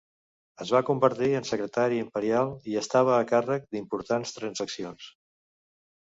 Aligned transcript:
Es 0.63 0.69
va 0.75 0.79
convertir 0.85 1.27
en 1.39 1.43
secretari 1.49 1.99
imperial 2.03 2.49
i 2.71 2.77
estava 2.81 3.13
a 3.17 3.27
càrrec 3.33 3.67
d'importants 3.75 4.33
transaccions. 4.39 5.11